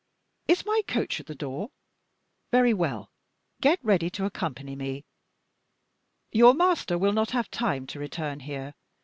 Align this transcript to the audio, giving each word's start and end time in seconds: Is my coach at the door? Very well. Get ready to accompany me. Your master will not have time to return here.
Is 0.47 0.65
my 0.65 0.81
coach 0.87 1.19
at 1.19 1.27
the 1.27 1.35
door? 1.35 1.69
Very 2.51 2.73
well. 2.73 3.11
Get 3.61 3.77
ready 3.85 4.09
to 4.09 4.25
accompany 4.25 4.75
me. 4.75 5.05
Your 6.31 6.55
master 6.55 6.97
will 6.97 7.13
not 7.13 7.29
have 7.37 7.51
time 7.51 7.85
to 7.85 7.99
return 7.99 8.39
here. 8.39 8.73